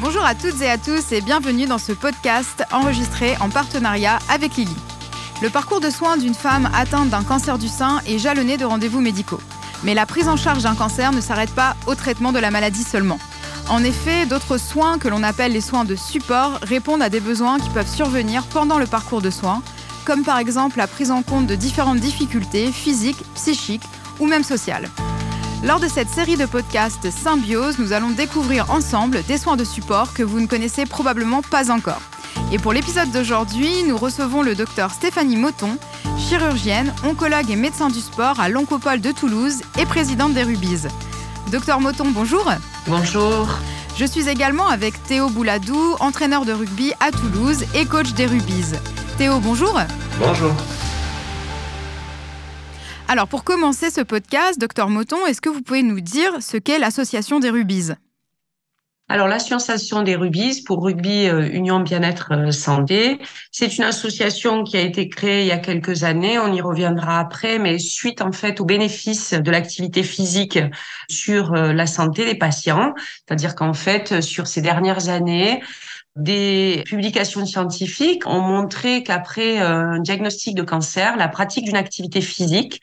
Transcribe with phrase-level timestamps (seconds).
[0.00, 4.56] Bonjour à toutes et à tous et bienvenue dans ce podcast enregistré en partenariat avec
[4.56, 4.74] Lily.
[5.42, 9.02] Le parcours de soins d'une femme atteinte d'un cancer du sein est jalonné de rendez-vous
[9.02, 9.40] médicaux.
[9.84, 12.82] Mais la prise en charge d'un cancer ne s'arrête pas au traitement de la maladie
[12.82, 13.18] seulement.
[13.68, 17.58] En effet, d'autres soins que l'on appelle les soins de support répondent à des besoins
[17.58, 19.62] qui peuvent survenir pendant le parcours de soins,
[20.06, 23.86] comme par exemple la prise en compte de différentes difficultés physiques, psychiques
[24.18, 24.88] ou même sociales.
[25.62, 30.14] Lors de cette série de podcasts Symbiose, nous allons découvrir ensemble des soins de support
[30.14, 32.00] que vous ne connaissez probablement pas encore.
[32.50, 35.76] Et pour l'épisode d'aujourd'hui, nous recevons le docteur Stéphanie Moton,
[36.18, 40.88] chirurgienne, oncologue et médecin du sport à l'Oncopole de Toulouse et présidente des Rubies.
[41.52, 42.50] Docteur Moton, bonjour.
[42.86, 43.46] Bonjour.
[43.98, 48.76] Je suis également avec Théo Bouladou, entraîneur de rugby à Toulouse et coach des Rubies.
[49.18, 49.78] Théo, bonjour.
[50.18, 50.54] Bonjour.
[53.12, 56.78] Alors pour commencer ce podcast, docteur Moton, est-ce que vous pouvez nous dire ce qu'est
[56.78, 57.90] l'association des Rubies
[59.12, 63.18] alors, l'association des Rubies pour Rugby euh, Union Bien-être euh, Santé,
[63.50, 66.38] c'est une association qui a été créée il y a quelques années.
[66.38, 70.60] On y reviendra après, mais suite en fait aux bénéfices de l'activité physique
[71.08, 72.94] sur euh, la santé des patients.
[73.26, 75.60] C'est-à-dire qu'en fait, sur ces dernières années,
[76.16, 82.80] des publications scientifiques ont montré qu'après un diagnostic de cancer, la pratique d'une activité physique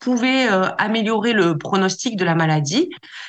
[0.00, 2.88] pouvait euh, améliorer le pronostic de la maladie,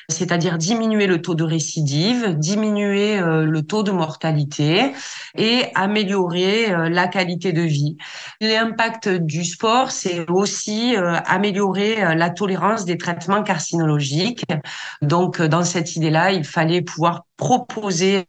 [0.10, 4.94] c'est-à-dire diminuer le taux de récidive, diminuer euh, le taux de mortalité
[5.38, 7.98] et améliorer euh, la qualité de vie.
[8.40, 14.46] L'impact du sport, c'est aussi améliorer la tolérance des traitements carcinologiques.
[15.02, 18.26] Donc, dans cette idée-là, il fallait pouvoir proposer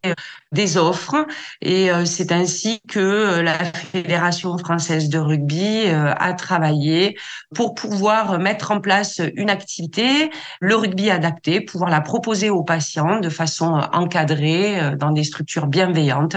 [0.52, 1.26] des offres
[1.60, 3.58] et c'est ainsi que la
[3.92, 7.18] Fédération française de rugby a travaillé
[7.54, 13.20] pour pouvoir mettre en place une activité, le rugby adapté, pouvoir la proposer aux patients
[13.20, 16.36] de façon encadrée euh, dans des structures bienveillantes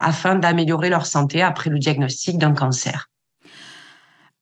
[0.00, 3.08] afin d'améliorer leur santé après le diagnostic d'un cancer.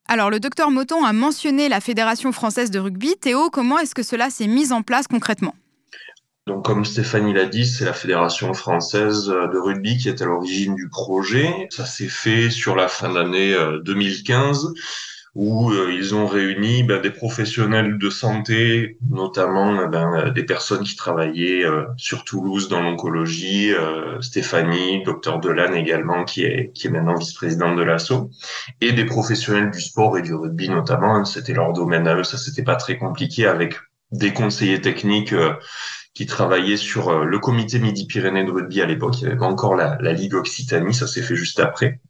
[0.07, 3.17] Alors, le docteur Moton a mentionné la Fédération française de rugby.
[3.17, 5.55] Théo, comment est-ce que cela s'est mis en place concrètement?
[6.47, 10.75] Donc, comme Stéphanie l'a dit, c'est la Fédération française de rugby qui est à l'origine
[10.75, 11.69] du projet.
[11.71, 14.73] Ça s'est fait sur la fin d'année 2015 euh,
[15.35, 20.85] où euh, ils ont réuni ben, des professionnels de santé, notamment ben, euh, des personnes
[20.85, 23.73] qui travaillaient euh, sur Toulouse dans l'oncologie,
[24.21, 28.31] Stéphanie, docteur Delanne également, qui est, qui est maintenant vice-présidente de l'ASSO,
[28.81, 31.25] et des professionnels du sport et du rugby notamment.
[31.25, 33.77] C'était leur domaine à eux, ça c'était pas très compliqué avec
[34.13, 35.35] des conseillers techniques
[36.15, 39.21] qui travaillaient sur le comité Midi-Pyrénées de rugby à l'époque.
[39.21, 42.01] Il y avait pas encore la, la Ligue Occitanie, ça s'est fait juste après.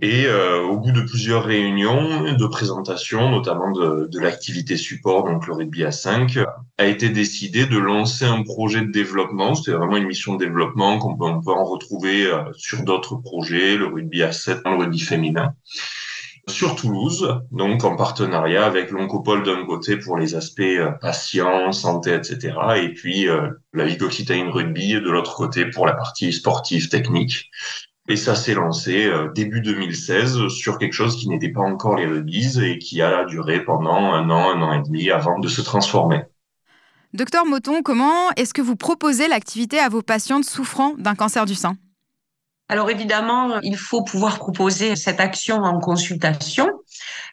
[0.00, 5.46] Et euh, au bout de plusieurs réunions de présentation, notamment de, de l'activité support, donc
[5.46, 6.38] le rugby à 5,
[6.78, 9.54] a été décidé de lancer un projet de développement.
[9.54, 13.16] C'était vraiment une mission de développement qu'on peut, on peut en retrouver euh, sur d'autres
[13.16, 15.54] projets, le rugby à 7, le rugby féminin
[16.48, 22.14] sur Toulouse, donc en partenariat avec l'Oncopole d'un côté pour les aspects euh, patients, santé,
[22.14, 22.54] etc.
[22.76, 23.26] Et puis
[23.72, 27.50] la Ligue Occitanie Rugby de l'autre côté pour la partie sportive, technique.
[28.06, 32.06] Et ça s'est lancé euh, début 2016 sur quelque chose qui n'était pas encore les
[32.06, 35.62] releases et qui a duré pendant un an, un an et demi avant de se
[35.62, 36.22] transformer.
[37.14, 41.54] Docteur Moton, comment est-ce que vous proposez l'activité à vos patientes souffrant d'un cancer du
[41.54, 41.76] sein?
[42.74, 46.66] Alors évidemment, il faut pouvoir proposer cette action en consultation.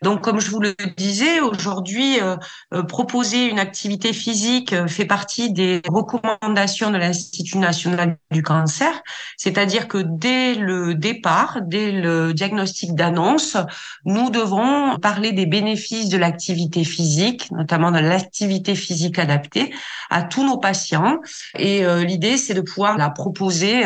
[0.02, 2.36] Donc, comme je vous le disais, aujourd'hui, euh,
[2.74, 9.04] euh, proposer une activité physique euh, fait partie des recommandations de l'Institut national du cancer,
[9.38, 13.58] c'est-à-dire que dès le départ, dès le diagnostic d'annonce,
[14.04, 19.72] nous devons parler des bénéfices de l'activité physique, notamment de l'activité physique adaptée,
[20.10, 21.20] à tous nos patients.
[21.60, 23.84] Et l'idée, c'est de pouvoir la proposer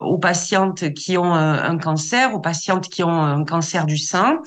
[0.00, 4.40] aux patientes qui ont un cancer, aux patientes qui ont un cancer du sein,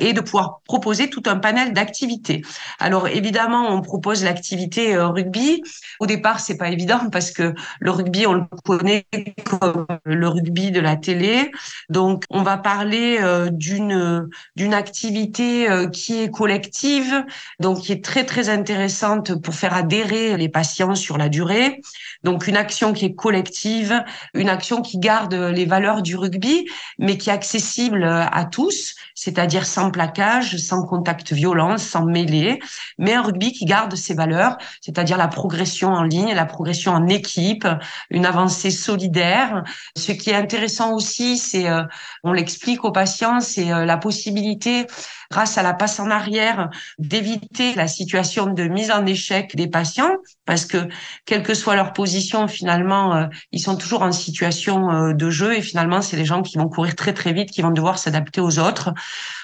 [0.00, 2.42] et de pouvoir proposer tout un panel d'activités.
[2.78, 5.62] Alors évidemment, on propose l'activité euh, rugby.
[6.00, 9.06] Au départ, c'est pas évident parce que le rugby, on le connaît
[9.44, 11.50] comme le rugby de la télé.
[11.88, 17.24] Donc, on va parler euh, d'une d'une activité euh, qui est collective,
[17.60, 21.80] donc qui est très très intéressante pour faire adhérer les patients sur la durée.
[22.22, 24.02] Donc, une action qui est collective,
[24.32, 26.66] une action qui garde les valeurs du rugby,
[26.98, 32.60] mais qui est accessible à tous, c'est-à-dire sans plaquage, sans contact violent, sans mêlée,
[32.98, 37.06] mais un rugby qui garde ses valeurs, c'est-à-dire la progression en ligne, la progression en
[37.08, 37.66] équipe,
[38.10, 39.64] une avancée solidaire.
[39.96, 41.82] Ce qui est intéressant aussi, c'est, euh,
[42.22, 44.86] on l'explique aux patients, c'est euh, la possibilité
[45.30, 50.10] grâce à la passe en arrière, d'éviter la situation de mise en échec des patients,
[50.46, 50.88] parce que
[51.24, 55.56] quelle que soit leur position, finalement, euh, ils sont toujours en situation euh, de jeu
[55.56, 58.40] et finalement, c'est les gens qui vont courir très très vite, qui vont devoir s'adapter
[58.40, 58.92] aux autres.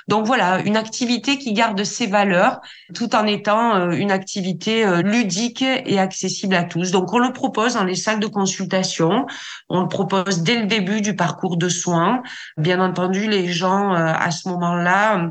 [0.09, 2.61] Donc voilà, une activité qui garde ses valeurs
[2.95, 6.91] tout en étant euh, une activité ludique et accessible à tous.
[6.91, 9.27] Donc on le propose dans les salles de consultation,
[9.69, 12.23] on le propose dès le début du parcours de soins.
[12.57, 15.31] Bien entendu, les gens à ce moment-là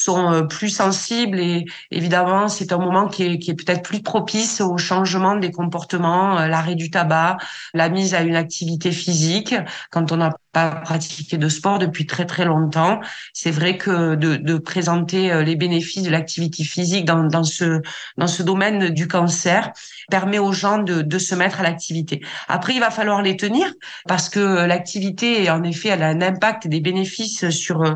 [0.00, 4.60] sont plus sensibles et évidemment, c'est un moment qui est, qui est peut-être plus propice
[4.60, 7.36] au changement des comportements, l'arrêt du tabac,
[7.74, 9.54] la mise à une activité physique.
[9.90, 13.00] Quand on n'a pas pratiqué de sport depuis très très longtemps.
[13.32, 17.80] C'est vrai que de, de, présenter euh, les bénéfices de l'activité physique dans, dans ce
[18.16, 19.70] dans ce domaine du cancer
[20.10, 22.20] permet aux gens de, de se mettre à l'activité.
[22.48, 23.72] Après, il va falloir les tenir
[24.08, 27.94] parce que l'activité, en effet, elle a un impact et des bénéfices sur euh,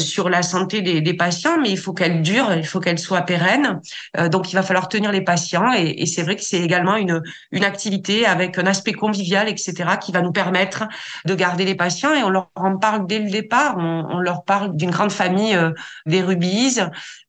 [0.00, 3.22] sur la santé des, des patients, mais il faut qu'elle dure, il faut qu'elle soit
[3.22, 3.80] pérenne.
[4.16, 6.96] Euh, donc, il va falloir tenir les patients et, et c'est vrai que c'est également
[6.96, 7.20] une
[7.50, 10.84] une activité avec un aspect convivial, etc., qui va nous permettre
[11.24, 13.76] de garder les patients et on leur en parle dès le départ.
[13.78, 15.72] On, leur parle d'une grande famille euh,
[16.06, 16.80] des rubis,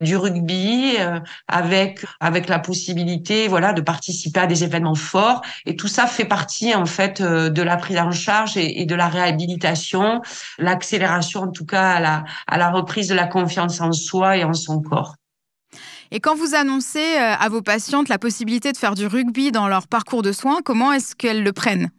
[0.02, 5.42] du rugby, euh, avec avec la possibilité, voilà, de participer à des événements forts.
[5.66, 8.86] Et tout ça fait partie en fait euh, de la prise en charge et, et
[8.86, 10.22] de la réhabilitation,
[10.58, 14.44] l'accélération en tout cas à la à la reprise de la confiance en soi et
[14.44, 15.16] en son corps.
[16.10, 19.88] Et quand vous annoncez à vos patientes la possibilité de faire du rugby dans leur
[19.90, 21.90] parcours de soins, comment est-ce qu'elles le prennent?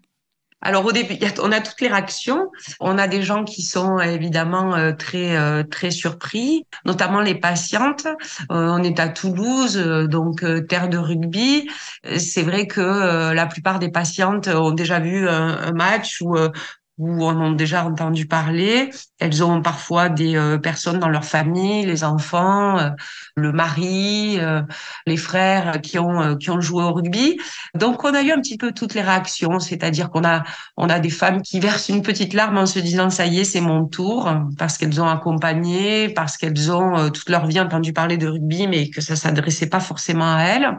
[0.60, 2.50] Alors au début, on a toutes les réactions.
[2.80, 8.06] On a des gens qui sont évidemment euh, très euh, très surpris, notamment les patientes.
[8.50, 11.68] Euh, on est à Toulouse, donc terre de rugby.
[12.16, 17.52] C'est vrai que la plupart des patientes ont déjà vu un, match ou en ont
[17.52, 18.90] déjà entendu parler.
[19.18, 22.90] Elles ont parfois des euh, personnes dans leur famille, les enfants, euh,
[23.34, 24.62] le mari, euh,
[25.06, 27.38] les frères qui ont qui ont joué au rugby.
[27.74, 30.44] Donc on a eu un petit peu toutes les réactions, c'est-à-dire qu'on a
[30.76, 33.44] on a des femmes qui versent une petite larme en se disant ça y est,
[33.44, 38.18] c'est mon tour parce qu'elles ont accompagné, parce qu'elles ont toute leur vie entendu parler
[38.18, 40.78] de rugby mais que ça s'adressait pas forcément à elles.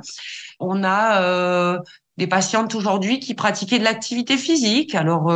[0.60, 1.80] On a
[2.20, 4.94] des patientes aujourd'hui qui pratiquaient de l'activité physique.
[4.94, 5.32] Alors,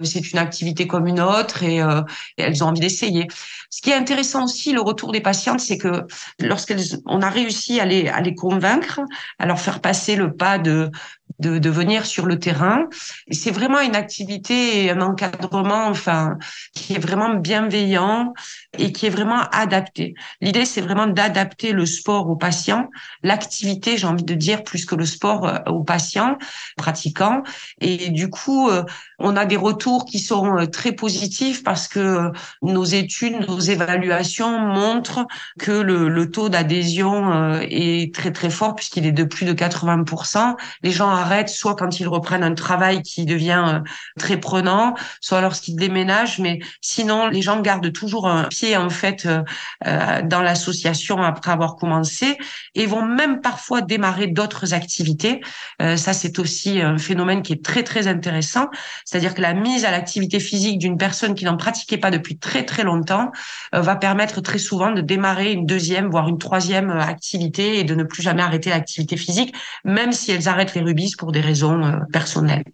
[0.00, 2.02] c'est une activité comme une autre et, euh,
[2.38, 3.28] et elles ont envie d'essayer.
[3.70, 6.06] Ce qui est intéressant aussi, le retour des patientes, c'est que
[6.40, 9.00] lorsqu'on a réussi à les, à les convaincre,
[9.38, 10.90] à leur faire passer le pas de
[11.38, 12.88] de, de venir sur le terrain.
[13.30, 16.36] C'est vraiment une activité et un encadrement, enfin,
[16.74, 18.32] qui est vraiment bienveillant
[18.76, 20.14] et qui est vraiment adapté.
[20.40, 22.88] L'idée, c'est vraiment d'adapter le sport aux patients,
[23.22, 26.36] l'activité, j'ai envie de dire, plus que le sport euh, aux patients
[26.76, 27.42] pratiquants.
[27.80, 28.84] Et du coup, euh,
[29.18, 32.32] on a des retours qui sont euh, très positifs parce que
[32.62, 35.26] nos études, nos évaluations montrent
[35.58, 40.56] que le, le taux d'adhésion est très très fort puisqu'il est de plus de 80%.
[40.82, 43.80] Les gens arrêtent soit quand ils reprennent un travail qui devient euh,
[44.18, 46.38] très prenant, soit lorsqu'ils déménagent.
[46.38, 49.42] Mais sinon, les gens gardent toujours un pied en fait euh,
[49.86, 52.38] euh, dans l'association après avoir commencé
[52.74, 55.40] et vont même parfois démarrer d'autres activités.
[55.80, 58.66] ça, c'est aussi un phénomène qui est très très intéressant.
[59.04, 62.64] C'est-à-dire que la mise à l'activité physique d'une personne qui n'en pratiquait pas depuis très
[62.64, 63.30] très longtemps
[63.72, 68.04] va permettre très souvent de démarrer une deuxième, voire une troisième activité et de ne
[68.04, 69.54] plus jamais arrêter l'activité physique,
[69.84, 72.64] même si elles arrêtent les rubis pour des raisons euh, personnelles.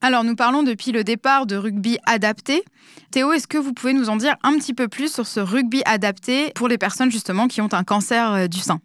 [0.00, 2.62] Alors, nous parlons depuis le départ de rugby adapté.
[3.10, 5.82] Théo, est-ce que vous pouvez nous en dire un petit peu plus sur ce rugby
[5.86, 8.80] adapté pour les personnes justement qui ont un cancer euh, du sein?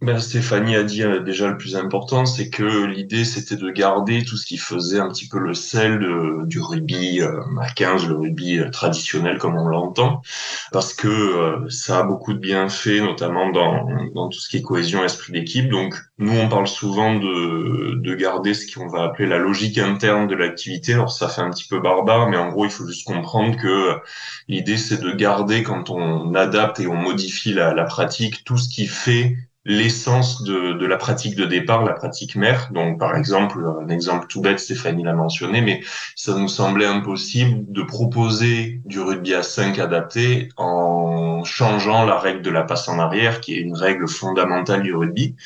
[0.00, 4.24] Ben, Stéphanie a dit euh, déjà le plus important, c'est que l'idée c'était de garder
[4.24, 6.06] tout ce qui faisait un petit peu le sel
[6.44, 10.22] du rugby euh, à 15, le rugby euh, traditionnel comme on l'entend,
[10.70, 15.04] parce que ça a beaucoup de bienfaits, notamment dans, dans tout ce qui est cohésion,
[15.04, 15.68] esprit d'équipe.
[15.68, 20.28] Donc nous on parle souvent de, de garder ce qu'on va appeler la logique interne
[20.28, 20.94] de l'activité.
[20.94, 23.96] Alors ça fait un petit peu barbare, mais en gros il faut juste comprendre que
[24.46, 28.68] l'idée c'est de garder quand on adapte et on modifie la, la pratique tout ce
[28.68, 29.36] qui fait
[29.68, 32.70] l'essence de, la pratique de départ, la pratique mère.
[32.72, 35.82] Donc, par exemple, un exemple tout bête, Stéphanie l'a mentionné, mais
[36.16, 42.40] ça nous semblait impossible de proposer du rugby à 5 adapté en changeant la règle
[42.40, 45.36] de la passe en arrière, qui est une règle fondamentale du rugby.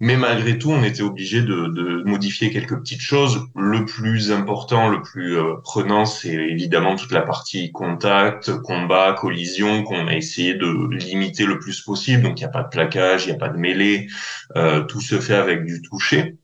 [0.00, 3.46] Mais malgré tout, on était obligé de, de, modifier quelques petites choses.
[3.56, 9.84] Le plus important, le plus euh, prenant, c'est évidemment toute la partie contact, combat, collision
[9.84, 12.22] qu'on a essayé de limiter le plus possible.
[12.22, 14.08] Donc il n'y a pas de plaquage, il n'y a pas de mêlée,
[14.56, 16.36] euh, tout se fait avec du toucher.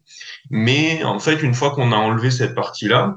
[0.50, 3.16] Mais en fait, une fois qu'on a enlevé cette partie-là,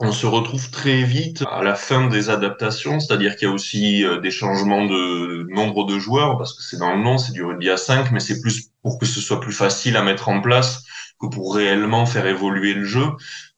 [0.00, 4.04] on se retrouve très vite à la fin des adaptations, c'est-à-dire qu'il y a aussi
[4.04, 7.44] euh, des changements de nombre de joueurs, parce que c'est dans le nom, c'est du
[7.44, 10.40] rugby à 5, mais c'est plus pour que ce soit plus facile à mettre en
[10.40, 10.84] place
[11.20, 13.04] que pour réellement faire évoluer le jeu.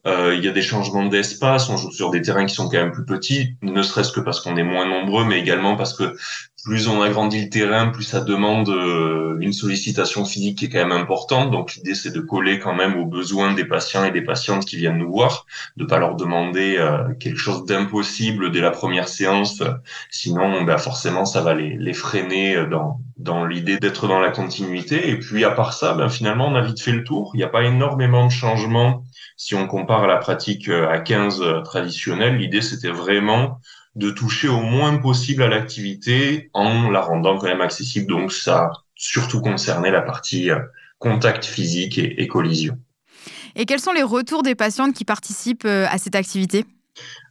[0.04, 2.78] Euh, il y a des changements d'espace, on joue sur des terrains qui sont quand
[2.78, 6.16] même plus petits, ne serait-ce que parce qu'on est moins nombreux, mais également parce que
[6.64, 10.86] plus on agrandit le terrain, plus ça demande euh, une sollicitation physique qui est quand
[10.86, 11.50] même importante.
[11.50, 14.76] Donc l'idée c'est de coller quand même aux besoins des patients et des patientes qui
[14.76, 19.62] viennent nous voir, de pas leur demander euh, quelque chose d'impossible dès la première séance,
[20.10, 25.10] sinon ben, forcément ça va les, freiner euh, dans dans l'idée d'être dans la continuité.
[25.10, 27.32] Et puis à part ça, ben, finalement on a vite fait le tour.
[27.34, 29.04] Il n'y a pas énormément de changements
[29.36, 32.36] si on compare à la pratique à 15 traditionnelle.
[32.36, 33.58] L'idée c'était vraiment
[33.94, 38.06] de toucher au moins possible à l'activité en la rendant quand même accessible.
[38.06, 40.60] Donc ça a surtout concerné la partie euh,
[40.98, 42.78] contact physique et, et collision.
[43.54, 46.64] Et quels sont les retours des patientes qui participent euh, à cette activité?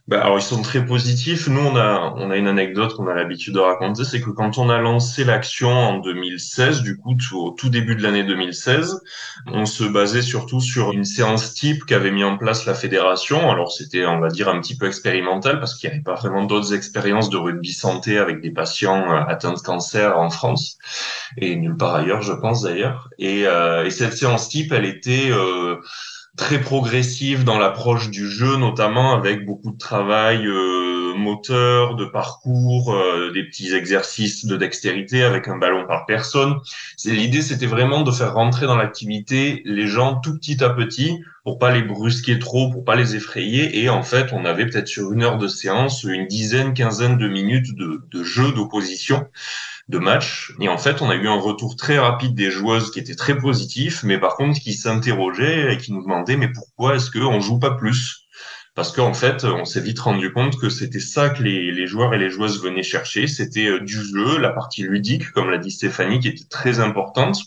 [0.08, 1.48] Bah, alors ils sont très positifs.
[1.48, 4.58] Nous on a on a une anecdote qu'on a l'habitude de raconter, c'est que quand
[4.58, 9.00] on a lancé l'action en 2016, du coup tout, au tout début de l'année 2016,
[9.46, 13.48] on se basait surtout sur une séance type qu'avait mis en place la fédération.
[13.48, 16.44] Alors c'était on va dire un petit peu expérimental parce qu'il n'y avait pas vraiment
[16.44, 20.78] d'autres expériences de rugby santé avec des patients euh, atteints de cancer en France
[21.36, 23.08] et nulle part ailleurs, je pense d'ailleurs.
[23.18, 25.76] Et, euh, et cette séance type, elle était euh,
[26.36, 32.94] très progressive dans l'approche du jeu, notamment avec beaucoup de travail euh, moteur, de parcours,
[32.94, 36.56] euh, des petits exercices de dextérité avec un ballon par personne.
[37.04, 41.58] L'idée, c'était vraiment de faire rentrer dans l'activité les gens tout petit à petit pour
[41.58, 43.82] pas les brusquer trop, pour pas les effrayer.
[43.82, 47.28] Et en fait, on avait peut-être sur une heure de séance une dizaine, quinzaine de
[47.28, 49.26] minutes de, de jeu d'opposition
[49.88, 50.52] de match.
[50.60, 53.36] Et en fait, on a eu un retour très rapide des joueuses qui était très
[53.36, 57.58] positif, mais par contre qui s'interrogeaient et qui nous demandaient mais pourquoi est-ce qu'on joue
[57.58, 58.21] pas plus?
[58.74, 62.18] Parce qu'en fait, on s'est vite rendu compte que c'était ça que les, joueurs et
[62.18, 63.26] les joueuses venaient chercher.
[63.26, 67.38] C'était euh, du jeu, la partie ludique, comme l'a dit Stéphanie, qui était très importante.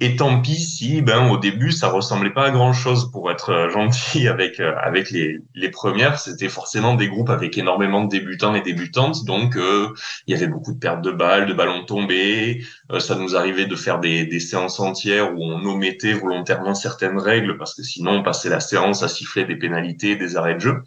[0.00, 3.50] Et tant pis si, ben, au début, ça ressemblait pas à grand chose pour être
[3.50, 6.18] euh, gentil avec, euh, avec les, les premières.
[6.18, 9.24] C'était forcément des groupes avec énormément de débutants et débutantes.
[9.24, 9.88] Donc, euh,
[10.26, 12.64] il y avait beaucoup de pertes de balles, de ballons tombés.
[13.00, 17.56] ça nous arrivait de faire des, des séances entières où on omettait volontairement certaines règles
[17.58, 20.82] parce que sinon, on passait la séance à siffler des pénalités, des arrêts de jeu.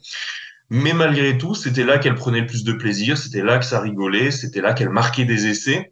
[0.70, 3.80] Mais malgré tout, c'était là qu'elle prenait le plus de plaisir, c'était là que ça
[3.80, 5.92] rigolait, c'était là qu'elle marquait des essais.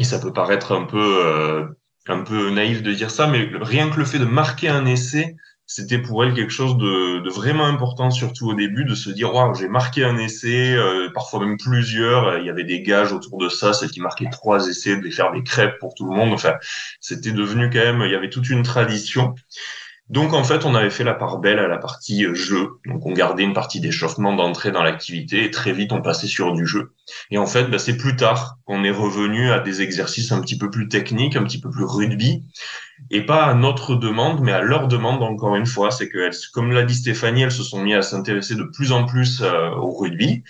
[0.00, 1.68] Et ça peut paraître un peu
[2.10, 5.36] un peu naïf de dire ça, mais rien que le fait de marquer un essai,
[5.70, 9.54] c'était pour elle quelque chose de, vraiment important, surtout au début, de se dire waouh,
[9.54, 12.38] j'ai marqué un essai, euh, parfois même plusieurs.
[12.38, 15.30] Il y avait des gages autour de ça, celle qui marquait trois essais, de faire
[15.30, 16.32] des crêpes pour tout le monde.
[16.32, 16.54] Enfin,
[17.00, 19.34] c'était devenu quand même, il y avait toute une tradition.
[20.10, 22.80] Donc en fait, on avait fait la part belle à la partie euh, jeu.
[22.86, 26.52] Donc on gardait une partie d'échauffement d'entrée dans l'activité et très vite on passait sur
[26.52, 26.94] du jeu.
[27.30, 30.56] Et en fait, bah, c'est plus tard qu'on est revenu à des exercices un petit
[30.56, 32.44] peu plus techniques, un petit peu plus rugby,
[33.10, 35.90] et pas à notre demande, mais à leur demande encore une fois.
[35.90, 39.04] C'est que, comme l'a dit Stéphanie, elles se sont mis à s'intéresser de plus en
[39.04, 40.42] plus euh, au rugby.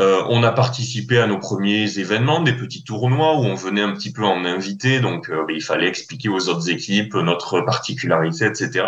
[0.00, 3.92] Euh, on a participé à nos premiers événements, des petits tournois où on venait un
[3.92, 8.84] petit peu en invité, donc euh, il fallait expliquer aux autres équipes notre particularité, etc.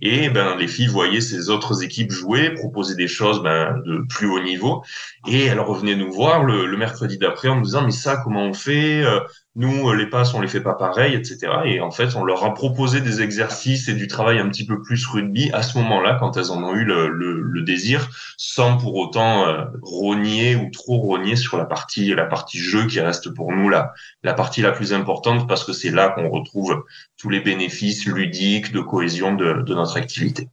[0.00, 4.28] Et ben les filles voyaient ces autres équipes jouer, proposer des choses ben, de plus
[4.28, 4.84] haut niveau,
[5.26, 8.44] et elles revenaient nous voir le, le mercredi d'après en nous disant mais ça comment
[8.44, 9.20] on fait euh,
[9.56, 11.52] nous, euh, les passes, on les fait pas pareil, etc.
[11.64, 14.82] Et en fait, on leur a proposé des exercices et du travail un petit peu
[14.82, 19.46] plus rugby à ce moment-là, quand elles en ont eu le, désir, sans pour autant
[19.46, 23.68] euh, rogner ou trop rogner sur la partie, la partie jeu qui reste pour nous
[23.70, 26.84] la, la partie la plus importante parce que c'est là qu'on retrouve
[27.16, 30.50] tous les bénéfices ludiques de cohésion de notre activité.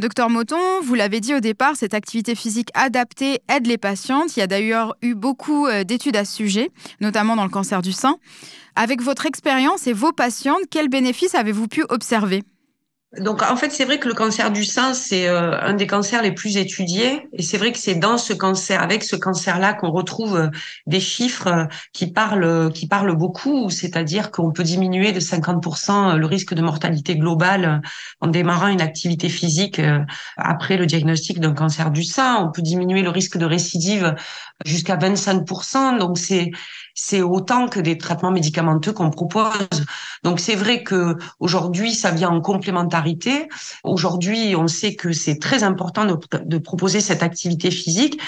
[0.00, 4.34] Docteur Moton, vous l'avez dit au départ, cette activité physique adaptée aide les patientes.
[4.34, 6.70] Il y a d'ailleurs eu beaucoup euh, d'études à ce sujet,
[7.02, 8.16] notamment dans le cancer du sein.
[8.76, 12.42] Avec votre expérience et vos patientes, quels bénéfices avez-vous pu observer?
[13.18, 16.22] Donc en fait, c'est vrai que le cancer du sein, c'est euh, un des cancers
[16.22, 17.28] les plus étudiés.
[17.32, 20.48] Et c'est vrai que c'est dans ce cancer, avec ce cancer-là, qu'on retrouve euh,
[20.86, 23.68] des chiffres euh, qui parlent, qui parlent beaucoup.
[23.68, 27.82] C'est-à-dire qu'on peut diminuer de 50% le risque de mortalité globale
[28.20, 29.80] en démarrant une activité physique
[30.36, 32.36] après le diagnostic d'un cancer du sein.
[32.36, 34.14] On peut diminuer le risque de récidive
[34.64, 35.98] jusqu'à 25%.
[35.98, 36.52] Donc c'est
[36.94, 39.86] c'est autant que des traitements médicamenteux qu'on propose.
[40.22, 43.48] Donc c'est vrai que aujourd'hui ça vient en complémentarité.
[43.84, 48.20] Aujourd'hui, on sait que c'est très important de, de, proposer cette activité physique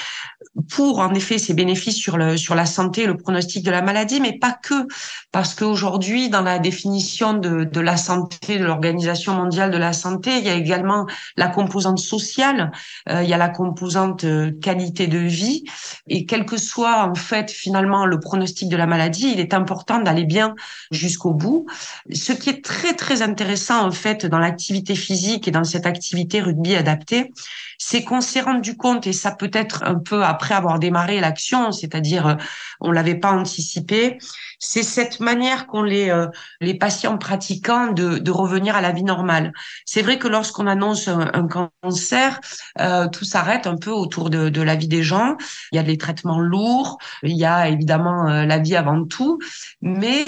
[0.71, 4.21] pour, en effet, ses bénéfices sur, le, sur la santé, le pronostic de la maladie,
[4.21, 4.87] mais pas que,
[5.31, 10.39] parce qu'aujourd'hui, dans la définition de, de la santé, de l'Organisation mondiale de la santé,
[10.39, 11.07] il y a également
[11.37, 12.73] la composante sociale,
[13.09, 15.65] euh, il y a la composante euh, qualité de vie,
[16.09, 20.01] et quel que soit, en fait, finalement, le pronostic de la maladie, il est important
[20.01, 20.55] d'aller bien
[20.91, 21.67] jusqu'au bout.
[22.13, 26.41] Ce qui est très, très intéressant, en fait, dans l'activité physique et dans cette activité
[26.41, 27.33] rugby adaptée,
[27.79, 31.73] c'est qu'on s'est rendu compte, et ça peut être un peu après avoir démarré l'action,
[31.73, 32.35] c'est-à-dire euh,
[32.83, 34.19] on l'avait pas anticipé,
[34.59, 36.29] c'est cette manière qu'ont les euh,
[36.61, 39.53] les patients pratiquants de, revenir à la vie normale.
[39.85, 42.41] C'est vrai que lorsqu'on annonce un, cancer,
[42.81, 45.37] euh, tout s'arrête un peu autour de, la vie des gens.
[45.73, 49.39] Il y a des traitements lourds, il y a évidemment euh, la vie avant tout,
[49.83, 50.25] mais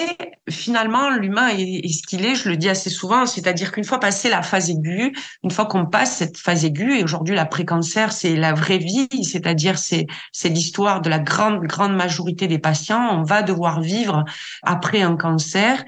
[0.51, 2.35] finalement l'humain est, est ce qu'il est.
[2.35, 5.13] Je le dis assez souvent, c'est-à-dire qu'une fois passé la phase aiguë,
[5.45, 9.79] une fois qu'on passe cette phase aiguë, et aujourd'hui l'après-cancer c'est la vraie vie, c'est-à-dire
[9.79, 13.19] c'est c'est l'histoire de la grande grande majorité des patients.
[13.19, 14.25] On va devoir vivre
[14.63, 15.85] après un cancer.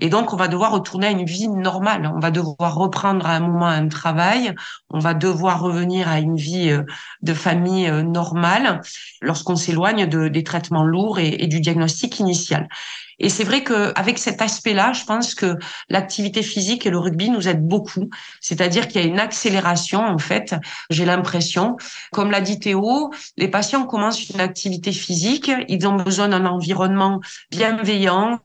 [0.00, 2.10] Et donc, on va devoir retourner à une vie normale.
[2.14, 4.54] On va devoir reprendre à un moment un travail.
[4.90, 6.82] On va devoir revenir à une vie euh,
[7.22, 8.80] de famille euh, normale
[9.20, 12.68] lorsqu'on s'éloigne de, des traitements lourds et, et du diagnostic initial.
[13.18, 15.56] Et c'est vrai qu'avec cet aspect-là, je pense que
[15.88, 18.08] l'activité physique et le rugby nous aident beaucoup.
[18.40, 20.54] C'est-à-dire qu'il y a une accélération, en fait,
[20.90, 21.76] j'ai l'impression.
[22.12, 27.20] Comme l'a dit Théo, les patients commencent une activité physique, ils ont besoin d'un environnement
[27.50, 28.40] bienveillant,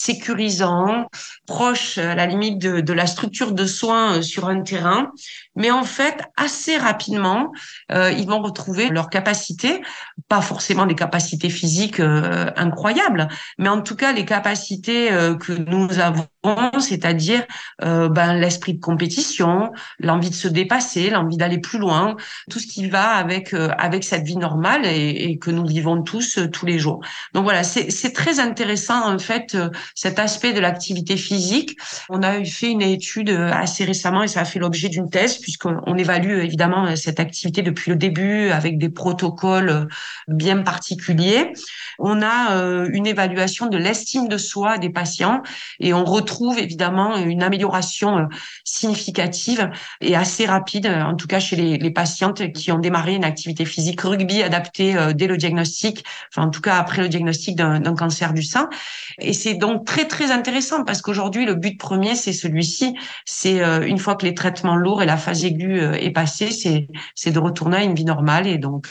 [0.00, 1.08] sécurisant,
[1.46, 5.10] proche à la limite de, de, la structure de soins euh, sur un terrain.
[5.54, 7.52] Mais en fait, assez rapidement,
[7.92, 9.82] euh, ils vont retrouver leur capacité,
[10.28, 15.52] pas forcément des capacités physiques euh, incroyables, mais en tout cas les capacités euh, que
[15.52, 16.26] nous avons,
[16.78, 17.44] c'est-à-dire
[17.84, 22.16] euh, ben, l'esprit de compétition, l'envie de se dépasser, l'envie d'aller plus loin,
[22.50, 26.66] tout ce qui va avec avec cette vie normale et, que nous vivons tous tous
[26.66, 27.00] les jours.
[27.32, 29.56] Donc voilà, c'est très intéressant en fait
[29.94, 31.76] cet aspect de l'activité physique.
[32.08, 35.96] On a fait une étude assez récemment et ça a fait l'objet d'une thèse puisqu'on
[35.96, 39.88] évalue évidemment cette activité depuis le début avec des protocoles
[40.28, 41.52] bien particuliers.
[41.98, 45.42] On a euh, une évaluation de l'estime de soi des patients
[45.80, 48.26] et on retrouve évidemment une amélioration euh,
[48.64, 49.70] significative
[50.00, 53.64] et assez rapide, en tout cas chez les, les patientes qui ont démarré une activité
[53.64, 57.94] physique rugby adaptée euh, dès le diagnostic, enfin en tout cas après le diagnostic d'un
[57.94, 58.68] cancer du sein.
[59.18, 63.98] Et c'est donc très très intéressant parce qu'aujourd'hui le but premier c'est celui-ci, c'est une
[63.98, 67.78] fois que les traitements lourds et la phase aiguë est passée, c'est c'est de retourner
[67.78, 68.88] à une vie normale et donc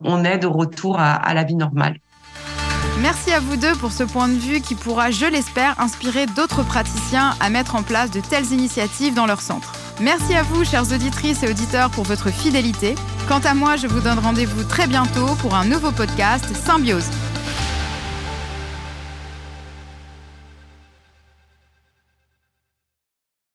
[0.00, 1.98] on aide au retour à la vie normale.
[3.00, 6.62] Merci à vous deux pour ce point de vue qui pourra, je l'espère, inspirer d'autres
[6.62, 9.72] praticiens à mettre en place de telles initiatives dans leur centre.
[10.00, 12.94] Merci à vous, chères auditrices et auditeurs, pour votre fidélité.
[13.28, 17.08] Quant à moi, je vous donne rendez-vous très bientôt pour un nouveau podcast Symbiose.